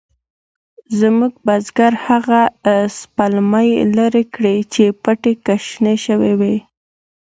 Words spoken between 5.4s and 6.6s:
کې شنې شوې وې.